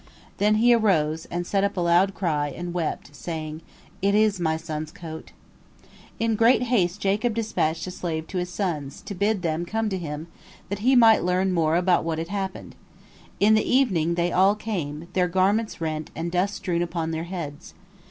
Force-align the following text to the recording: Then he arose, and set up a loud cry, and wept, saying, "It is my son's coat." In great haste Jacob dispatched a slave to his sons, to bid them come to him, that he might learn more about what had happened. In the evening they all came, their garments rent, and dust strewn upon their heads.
Then 0.37 0.55
he 0.55 0.73
arose, 0.73 1.25
and 1.25 1.45
set 1.45 1.63
up 1.63 1.77
a 1.77 1.81
loud 1.81 2.15
cry, 2.15 2.47
and 2.49 2.73
wept, 2.73 3.15
saying, 3.15 3.61
"It 4.01 4.15
is 4.15 4.39
my 4.39 4.57
son's 4.57 4.91
coat." 4.91 5.31
In 6.19 6.33
great 6.35 6.63
haste 6.63 6.99
Jacob 6.99 7.35
dispatched 7.35 7.85
a 7.85 7.91
slave 7.91 8.25
to 8.29 8.39
his 8.39 8.49
sons, 8.49 9.01
to 9.01 9.13
bid 9.13 9.43
them 9.43 9.63
come 9.63 9.89
to 9.89 9.99
him, 9.99 10.25
that 10.69 10.79
he 10.79 10.95
might 10.95 11.23
learn 11.23 11.53
more 11.53 11.75
about 11.75 12.03
what 12.03 12.17
had 12.17 12.29
happened. 12.29 12.75
In 13.39 13.53
the 13.53 13.63
evening 13.71 14.15
they 14.15 14.31
all 14.31 14.55
came, 14.55 15.07
their 15.13 15.27
garments 15.27 15.79
rent, 15.79 16.09
and 16.15 16.31
dust 16.31 16.55
strewn 16.55 16.81
upon 16.81 17.11
their 17.11 17.25
heads. 17.25 17.75